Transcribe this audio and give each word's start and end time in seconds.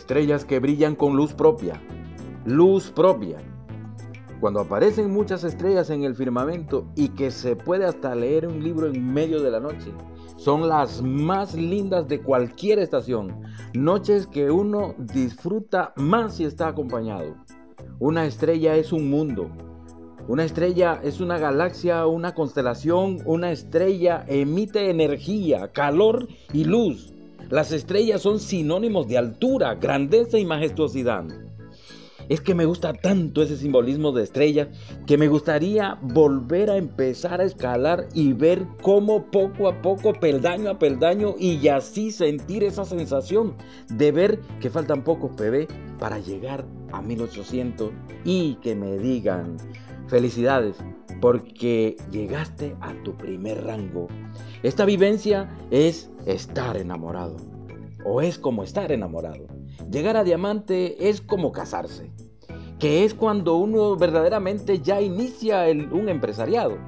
Estrellas 0.00 0.46
que 0.46 0.60
brillan 0.60 0.96
con 0.96 1.14
luz 1.14 1.34
propia. 1.34 1.78
Luz 2.46 2.90
propia. 2.90 3.36
Cuando 4.40 4.60
aparecen 4.60 5.10
muchas 5.10 5.44
estrellas 5.44 5.90
en 5.90 6.04
el 6.04 6.14
firmamento 6.14 6.86
y 6.96 7.10
que 7.10 7.30
se 7.30 7.54
puede 7.54 7.84
hasta 7.84 8.14
leer 8.14 8.48
un 8.48 8.64
libro 8.64 8.86
en 8.86 9.12
medio 9.12 9.42
de 9.42 9.50
la 9.50 9.60
noche, 9.60 9.92
son 10.36 10.70
las 10.70 11.02
más 11.02 11.54
lindas 11.54 12.08
de 12.08 12.22
cualquier 12.22 12.78
estación. 12.78 13.42
Noches 13.74 14.26
que 14.26 14.50
uno 14.50 14.94
disfruta 14.96 15.92
más 15.96 16.36
si 16.36 16.44
está 16.44 16.68
acompañado. 16.68 17.36
Una 17.98 18.24
estrella 18.24 18.76
es 18.76 18.94
un 18.94 19.10
mundo. 19.10 19.50
Una 20.28 20.44
estrella 20.44 20.98
es 21.04 21.20
una 21.20 21.38
galaxia, 21.38 22.06
una 22.06 22.34
constelación. 22.34 23.18
Una 23.26 23.52
estrella 23.52 24.24
emite 24.26 24.88
energía, 24.88 25.72
calor 25.72 26.26
y 26.54 26.64
luz. 26.64 27.12
Las 27.50 27.72
estrellas 27.72 28.22
son 28.22 28.38
sinónimos 28.38 29.08
de 29.08 29.18
altura, 29.18 29.74
grandeza 29.74 30.38
y 30.38 30.44
majestuosidad. 30.44 31.24
Es 32.28 32.40
que 32.40 32.54
me 32.54 32.64
gusta 32.64 32.92
tanto 32.92 33.42
ese 33.42 33.56
simbolismo 33.56 34.12
de 34.12 34.22
estrella 34.22 34.68
que 35.04 35.18
me 35.18 35.26
gustaría 35.26 35.98
volver 36.00 36.70
a 36.70 36.76
empezar 36.76 37.40
a 37.40 37.44
escalar 37.44 38.06
y 38.14 38.34
ver 38.34 38.64
cómo 38.82 39.32
poco 39.32 39.68
a 39.68 39.82
poco, 39.82 40.12
peldaño 40.12 40.70
a 40.70 40.78
peldaño, 40.78 41.34
y 41.40 41.66
así 41.66 42.12
sentir 42.12 42.62
esa 42.62 42.84
sensación 42.84 43.56
de 43.88 44.12
ver 44.12 44.40
que 44.60 44.70
faltan 44.70 45.02
pocos 45.02 45.32
PB 45.32 45.66
para 45.98 46.20
llegar 46.20 46.64
a 46.92 47.02
1800 47.02 47.90
y 48.24 48.54
que 48.62 48.76
me 48.76 48.96
digan 48.96 49.56
felicidades 50.10 50.76
porque 51.20 51.96
llegaste 52.10 52.76
a 52.80 52.92
tu 53.04 53.16
primer 53.16 53.64
rango. 53.64 54.08
Esta 54.62 54.84
vivencia 54.84 55.48
es 55.70 56.10
estar 56.26 56.76
enamorado 56.76 57.36
o 58.04 58.20
es 58.20 58.38
como 58.38 58.62
estar 58.62 58.92
enamorado. 58.92 59.46
Llegar 59.90 60.16
a 60.16 60.24
diamante 60.24 61.08
es 61.08 61.20
como 61.20 61.52
casarse, 61.52 62.10
que 62.78 63.04
es 63.04 63.14
cuando 63.14 63.56
uno 63.56 63.96
verdaderamente 63.96 64.80
ya 64.80 65.00
inicia 65.00 65.66
un 65.92 66.08
empresariado. 66.08 66.78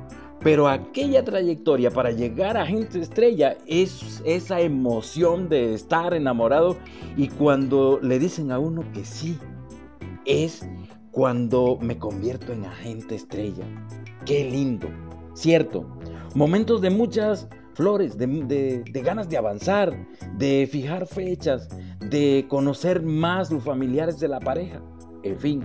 Pero 0.40 0.66
aquella 0.66 1.24
trayectoria 1.24 1.92
para 1.92 2.10
llegar 2.10 2.56
a 2.56 2.66
gente 2.66 3.00
estrella 3.00 3.56
es 3.66 4.20
esa 4.24 4.60
emoción 4.60 5.48
de 5.48 5.72
estar 5.72 6.14
enamorado 6.14 6.76
y 7.16 7.28
cuando 7.28 8.00
le 8.02 8.18
dicen 8.18 8.50
a 8.50 8.58
uno 8.58 8.82
que 8.92 9.04
sí, 9.04 9.38
es 10.24 10.66
cuando 11.12 11.78
me 11.80 11.98
convierto 11.98 12.52
en 12.52 12.64
agente 12.64 13.14
estrella. 13.14 13.64
Qué 14.24 14.50
lindo, 14.50 14.88
cierto. 15.34 15.86
Momentos 16.34 16.80
de 16.80 16.90
muchas 16.90 17.46
flores, 17.74 18.16
de, 18.16 18.82
ganas 19.04 19.28
de 19.28 19.36
avanzar, 19.36 19.94
de 20.38 20.66
fijar 20.70 21.06
fechas, 21.06 21.68
de 22.00 22.46
conocer 22.48 23.02
más 23.02 23.50
los 23.50 23.62
familiares 23.62 24.18
de 24.18 24.28
la 24.28 24.40
pareja. 24.40 24.82
En 25.22 25.38
fin, 25.38 25.64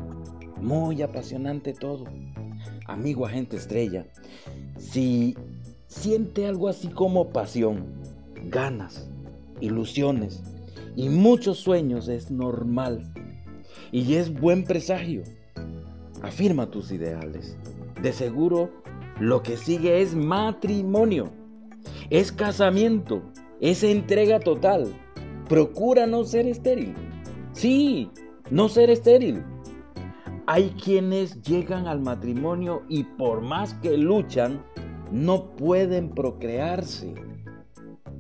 muy 0.62 1.02
apasionante 1.02 1.74
todo. 1.74 2.04
Amigo 2.86 3.26
agente 3.26 3.58
estrella, 3.58 4.06
si 4.78 5.36
siente 5.88 6.46
algo 6.46 6.68
así 6.68 6.90
como 6.90 7.30
pasión, 7.30 7.86
ganas, 8.46 9.10
ilusiones 9.60 10.44
y 10.96 11.10
muchos 11.10 11.60
sueños, 11.60 12.08
es 12.08 12.32
normal 12.32 13.14
y 13.92 14.16
es 14.16 14.34
buen 14.34 14.64
presagio. 14.64 15.24
Afirma 16.22 16.70
tus 16.70 16.92
ideales. 16.92 17.58
De 18.02 18.12
seguro, 18.12 18.72
lo 19.20 19.44
que 19.44 19.58
sigue 19.58 20.02
es 20.02 20.16
matrimonio. 20.16 21.32
Es 22.10 22.32
casamiento, 22.32 23.22
es 23.62 23.84
entrega 23.84 24.40
total. 24.40 24.94
Procura 25.48 26.08
no 26.08 26.24
ser 26.24 26.48
estéril. 26.48 26.94
Sí, 27.54 28.10
no 28.52 28.70
ser 28.70 28.90
estéril. 28.90 29.44
Hay 30.46 30.70
quienes 30.82 31.42
llegan 31.42 31.88
al 31.88 32.00
matrimonio 32.00 32.84
y 32.88 33.04
por 33.04 33.42
más 33.42 33.74
que 33.76 33.98
luchan, 33.98 34.64
no 35.12 35.56
pueden 35.56 36.10
procrearse. 36.10 37.14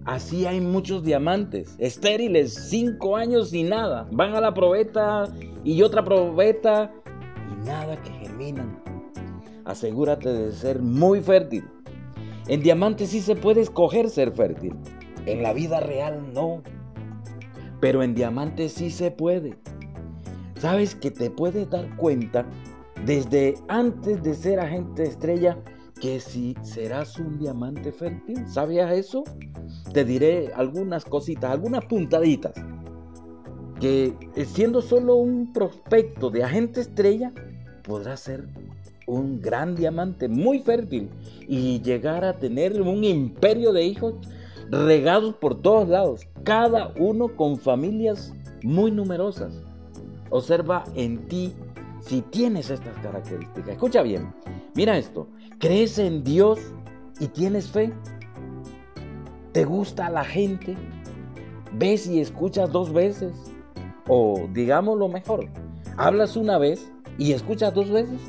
Así 0.07 0.45
hay 0.45 0.61
muchos 0.61 1.03
diamantes, 1.03 1.75
estériles, 1.79 2.53
cinco 2.53 3.17
años 3.17 3.53
y 3.53 3.63
nada. 3.63 4.07
Van 4.09 4.35
a 4.35 4.39
la 4.39 4.53
probeta 4.53 5.25
y 5.65 5.81
otra 5.81 6.01
probeta 6.01 6.93
y 7.51 7.67
nada 7.67 8.01
que 8.01 8.11
germinan. 8.11 8.81
Asegúrate 9.65 10.31
de 10.31 10.53
ser 10.53 10.81
muy 10.81 11.19
fértil. 11.19 11.65
En 12.47 12.63
diamantes 12.63 13.09
sí 13.09 13.19
se 13.19 13.35
puede 13.35 13.59
escoger 13.59 14.09
ser 14.09 14.31
fértil. 14.31 14.75
En 15.25 15.43
la 15.43 15.51
vida 15.51 15.81
real 15.81 16.31
no. 16.33 16.61
Pero 17.81 18.01
en 18.01 18.15
diamantes 18.15 18.71
sí 18.71 18.91
se 18.91 19.11
puede. 19.11 19.55
Sabes 20.57 20.95
que 20.95 21.11
te 21.11 21.29
puedes 21.29 21.69
dar 21.69 21.93
cuenta 21.97 22.45
desde 23.05 23.55
antes 23.67 24.23
de 24.23 24.35
ser 24.35 24.61
agente 24.61 25.03
estrella 25.03 25.57
que 25.99 26.21
si 26.21 26.55
serás 26.61 27.19
un 27.19 27.39
diamante 27.39 27.91
fértil. 27.91 28.47
¿Sabías 28.47 28.91
eso? 28.93 29.25
Te 29.93 30.05
diré 30.05 30.51
algunas 30.55 31.05
cositas, 31.05 31.51
algunas 31.51 31.85
puntaditas. 31.85 32.53
Que 33.79 34.13
eh, 34.35 34.45
siendo 34.45 34.81
solo 34.81 35.15
un 35.15 35.53
prospecto 35.53 36.29
de 36.29 36.43
agente 36.43 36.81
estrella, 36.81 37.31
podrás 37.83 38.19
ser 38.21 38.47
un 39.07 39.41
gran 39.41 39.75
diamante 39.75 40.27
muy 40.27 40.59
fértil 40.59 41.09
y 41.47 41.81
llegar 41.81 42.25
a 42.25 42.33
tener 42.33 42.81
un 42.81 43.03
imperio 43.03 43.71
de 43.71 43.85
hijos 43.85 44.15
regados 44.69 45.35
por 45.35 45.61
todos 45.61 45.87
lados, 45.87 46.27
cada 46.43 46.93
uno 46.99 47.35
con 47.35 47.57
familias 47.57 48.33
muy 48.63 48.91
numerosas. 48.91 49.53
Observa 50.29 50.83
en 50.95 51.27
ti 51.27 51.53
si 52.01 52.21
tienes 52.21 52.69
estas 52.69 52.97
características. 52.97 53.69
Escucha 53.69 54.01
bien, 54.01 54.33
mira 54.75 54.97
esto, 54.97 55.27
¿crees 55.57 55.97
en 55.99 56.23
Dios 56.23 56.59
y 57.19 57.27
tienes 57.27 57.69
fe? 57.69 57.93
¿Te 59.57 59.65
gusta 59.65 60.11
la 60.11 60.23
gente? 60.23 60.77
¿Ves 61.73 62.05
y 62.05 62.19
escuchas 62.19 62.71
dos 62.71 62.93
veces? 62.93 63.33
O 64.07 64.47
digamos 64.53 64.99
lo 64.99 65.07
mejor, 65.07 65.49
hablas 65.97 66.37
una 66.37 66.59
vez 66.59 66.91
y 67.17 67.31
escuchas 67.31 67.73
dos 67.73 67.89
veces. 67.89 68.21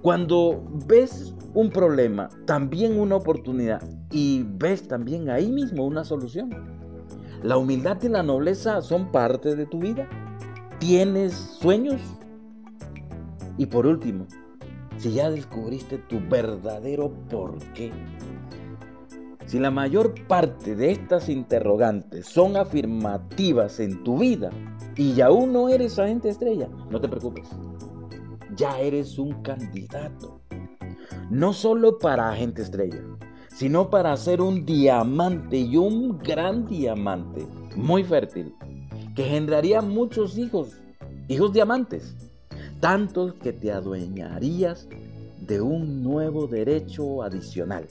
Cuando 0.00 0.64
ves 0.86 1.34
un 1.52 1.68
problema, 1.68 2.30
también 2.46 2.98
una 2.98 3.16
oportunidad 3.16 3.82
y 4.10 4.46
ves 4.54 4.88
también 4.88 5.28
ahí 5.28 5.52
mismo 5.52 5.84
una 5.84 6.02
solución. 6.02 6.48
La 7.42 7.58
humildad 7.58 8.02
y 8.02 8.08
la 8.08 8.22
nobleza 8.22 8.80
son 8.80 9.12
parte 9.12 9.54
de 9.54 9.66
tu 9.66 9.80
vida. 9.80 10.08
¿Tienes 10.78 11.34
sueños? 11.34 12.00
Y 13.58 13.66
por 13.66 13.86
último, 13.86 14.26
si 14.96 15.12
ya 15.12 15.28
descubriste 15.28 15.98
tu 15.98 16.26
verdadero 16.26 17.12
por 17.28 17.58
qué, 17.74 17.92
si 19.52 19.58
la 19.58 19.70
mayor 19.70 20.14
parte 20.26 20.74
de 20.74 20.90
estas 20.90 21.28
interrogantes 21.28 22.26
son 22.26 22.56
afirmativas 22.56 23.78
en 23.78 24.02
tu 24.02 24.18
vida 24.18 24.50
y 24.96 25.20
aún 25.20 25.52
no 25.52 25.68
eres 25.68 25.98
agente 25.98 26.30
estrella, 26.30 26.68
no 26.90 27.00
te 27.00 27.08
preocupes 27.08 27.48
ya 28.56 28.78
eres 28.80 29.18
un 29.18 29.42
candidato. 29.42 30.40
No 31.30 31.52
solo 31.52 31.98
para 31.98 32.30
agente 32.30 32.62
estrella, 32.62 33.02
sino 33.48 33.90
para 33.90 34.16
ser 34.16 34.40
un 34.40 34.64
diamante 34.64 35.56
y 35.56 35.76
un 35.76 36.18
gran 36.18 36.66
diamante, 36.66 37.46
muy 37.76 38.04
fértil, 38.04 38.54
que 39.14 39.24
generaría 39.24 39.80
muchos 39.80 40.36
hijos, 40.36 40.80
hijos 41.28 41.52
diamantes, 41.52 42.14
tantos 42.80 43.34
que 43.34 43.52
te 43.52 43.72
adueñarías 43.72 44.88
de 45.40 45.60
un 45.60 46.02
nuevo 46.02 46.46
derecho 46.46 47.22
adicional, 47.22 47.88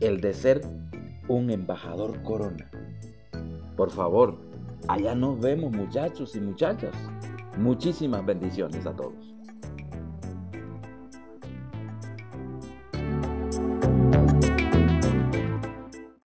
el 0.00 0.20
de 0.20 0.34
ser 0.34 0.62
un 1.28 1.50
embajador 1.50 2.22
corona. 2.22 2.70
Por 3.76 3.90
favor, 3.90 4.38
allá 4.88 5.14
nos 5.14 5.40
vemos 5.40 5.72
muchachos 5.72 6.36
y 6.36 6.40
muchachas. 6.40 6.94
Muchísimas 7.58 8.24
bendiciones 8.24 8.86
a 8.86 8.94
todos. 8.94 9.34